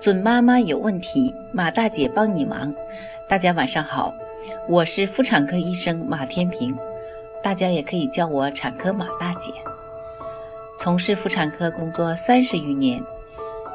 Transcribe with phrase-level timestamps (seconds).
[0.00, 2.74] 准妈妈有问题，马大姐帮你忙。
[3.28, 4.14] 大家晚上好，
[4.66, 6.74] 我是妇产科医生马天平，
[7.42, 9.52] 大家也可以叫我产科马大姐。
[10.78, 12.98] 从事妇产科工作三十余年，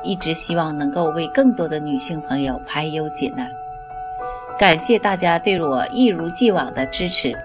[0.04, 3.48] 一直希望能够为更多的女性朋友排忧解难。
[4.58, 7.38] 感谢大家对我一如既往的支持。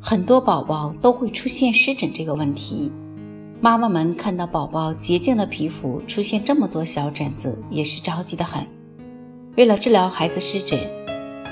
[0.00, 2.90] 很多宝宝都会出现湿疹这个问题。
[3.58, 8.66] 妈妈们看到宝宝洁净的皮肤出现这么多小疹子，也是着急的很。
[9.56, 10.78] 为了治疗孩子湿疹，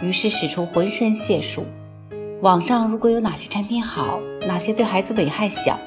[0.03, 1.65] 于是使出浑身解数。
[2.43, 5.79] 网上如果有哪些产品好，哪些对孩子危害小，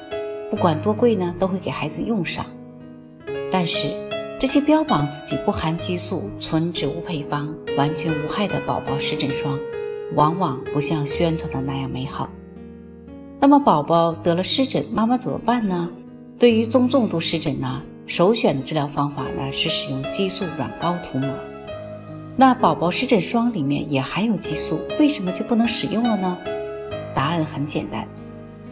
[0.50, 2.44] 不管多贵呢，都会给孩子用上。
[3.50, 3.88] 但是
[4.40, 9.56] 这些标榜自己不含激素、纯植物配方、完全无害的宝宝湿疹霜，
[10.16, 12.28] 往往不像宣传的那样美好。
[13.40, 15.88] 那么宝宝得了湿疹，妈妈怎么办呢？
[16.38, 21.28] 对于中重度湿疹呢，首选的治疗方法呢是使用激素软膏涂抹。
[22.36, 26.38] 那宝宝湿疹霜里面也含有激素，为什么就不能使用了呢？
[27.12, 28.06] 答案很简单，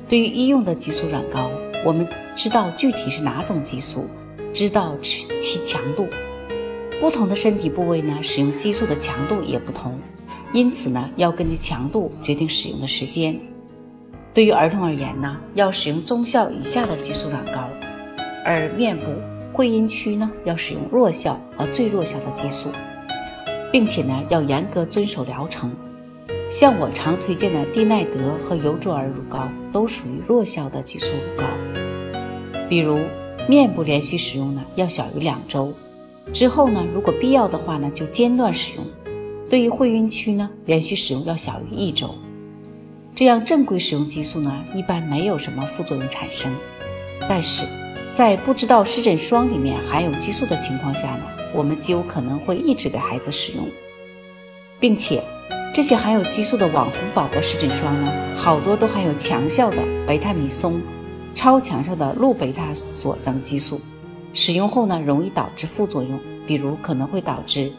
[0.08, 1.50] 对于医用的激素软膏，
[1.84, 4.08] 我们知道具体是哪种激素，
[4.52, 6.06] 知道其其强度。
[7.00, 9.98] 不同的身体部位呢，使用激素的强度也不同，
[10.52, 13.36] 因此呢，要根据强度决定使用的时间。
[14.36, 17.70] 对于儿童而言呢，要使用中效以下的激素软膏；
[18.44, 19.06] 而面部、
[19.50, 22.68] 会阴区呢，要使用弱效和最弱效的激素，
[23.72, 25.74] 并且呢，要严格遵守疗程。
[26.50, 31.44] 像我常推荐的地奈德和尤卓尔乳膏，都属于弱效的激素乳膏。
[32.68, 32.98] 比如
[33.48, 35.72] 面部连续使用呢，要小于两周，
[36.34, 38.84] 之后呢，如果必要的话呢，就间断使用。
[39.48, 42.14] 对于会阴区呢，连续使用要小于一周。
[43.16, 46.54] 这样正规使用激素呢，一般没有什么副作用产生。
[47.26, 47.64] 但是，
[48.12, 51.22] 在不知道湿疹霜里面含有激素的情况下呢，
[51.54, 53.66] 我们极有可能会一直给孩子使用，
[54.78, 55.24] 并且
[55.72, 60.78] 这些含有激素的网红宝宝湿疹霜呢，好多都含有强效的贝塔米松、
[61.34, 63.80] 超强效的氯贝塔索等激素，
[64.34, 67.72] 使用后呢，容易导致副作用，比如可能会导致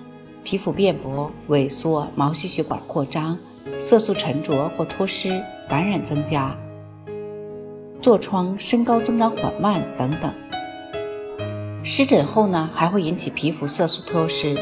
[0.44, 3.38] 皮肤变薄、萎缩、毛细血管扩张。
[3.78, 6.58] 色素沉着或脱失，感染增加，
[8.02, 10.34] 痤疮、身高增长缓慢等等。
[11.84, 14.58] 湿疹后呢，还会引起皮肤色素脱失。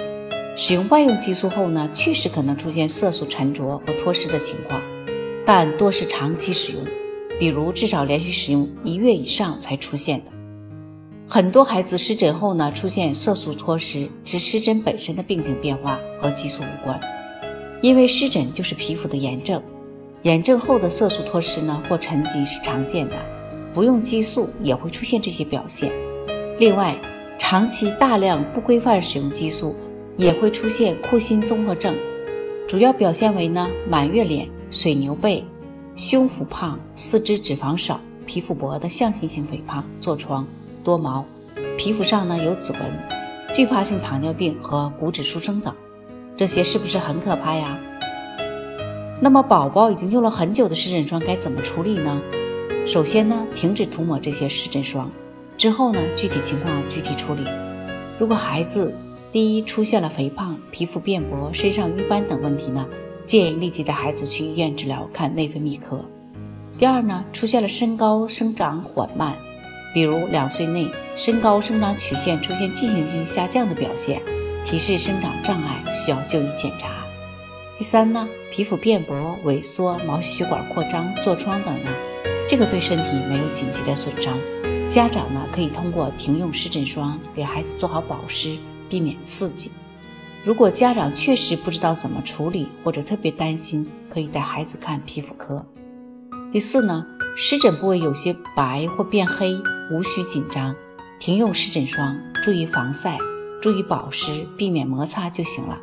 [0.58, 4.82] 使用外用激素后呢，确实可能出现色素沉着或脱失的情况，
[5.46, 6.82] 但多是长期使用，
[7.38, 10.32] 比如至少连续使用一月以上才出现的。
[11.28, 16.98] 很多孩子湿疹后呢，出现色素脱失，是湿疹本身的病情变化，和激素无关。
[17.86, 19.62] 因为湿疹就是皮肤的炎症，
[20.24, 23.16] 炎症后的色素脱失呢或沉积是常见的，
[23.76, 25.92] 不用激素也会出现这些表现。
[26.58, 26.98] 另外，
[27.38, 29.76] 长期大量不规范使用激素
[30.18, 31.96] 也会出现库欣综合症，
[32.68, 35.46] 主要表现为呢满月脸、水牛背、
[35.96, 40.48] 胸腹胖、四肢脂肪少、皮肤薄的象形性肥胖、痤疮、
[40.84, 41.24] 多毛，
[41.78, 42.82] 皮肤上呢有紫纹、
[43.54, 45.72] 继发性糖尿病和骨质疏松等。
[46.38, 47.78] 这些是不是很可怕呀？
[49.22, 52.22] 那么宝宝已经用了很久的湿疹霜该怎么处理呢？
[52.86, 55.10] 首先呢，停止涂抹这些湿疹霜，
[55.58, 57.42] 之后呢，具体情况具体处理。
[58.20, 58.94] 如果孩子
[59.32, 62.86] 第一出现了肥胖、皮肤变薄、身上瘀斑等问题呢，
[63.26, 66.04] 建议立即带孩子去医院治疗，看内分泌科。
[66.78, 69.38] 第二呢，出现了身高生长缓慢，
[69.94, 74.22] 比如两岁内身高生长曲线出现进行性下降的表现。
[74.66, 77.06] 提示生长障碍需要就医检查。
[77.78, 81.92] 第三呢，皮肤变薄、萎缩、毛细血管扩张、痤疮等呢，
[82.50, 84.36] 这个对身体没有紧急的损伤，
[84.90, 88.58] 家长呢可以通过停用湿疹霜给孩子做好保湿，
[88.90, 89.70] 避免刺激。
[90.44, 95.64] 如果家长确实不知道怎么处理或者特别担心，可以带孩子看皮肤科。
[96.52, 97.06] 第四呢，
[97.36, 99.56] 湿疹部位有些白或变黑，
[99.92, 100.76] 无需紧张，
[101.20, 103.20] 停用湿疹霜，注意防晒。
[103.66, 105.80] 注意保湿，避免摩擦就行了。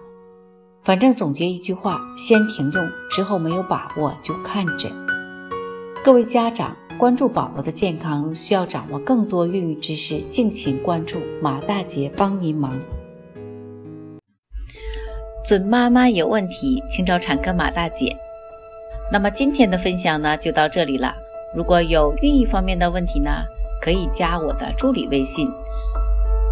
[0.85, 4.89] 反正总结一句话：先停用，之后没有把握就看诊。
[6.05, 12.79] 各位家长关注宝宝的健康，需要掌握更多孕育知识，敬请关注马大姐帮您忙。
[15.45, 18.17] 准妈妈有问题，请找产科马大姐。
[19.13, 21.13] 那么今天的分享呢，就到这里了。
[21.57, 23.43] 如果有孕育方面的问题呢，
[23.81, 25.51] 可以加我的助理微信。